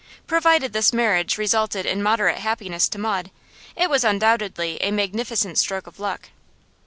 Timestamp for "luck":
5.99-6.29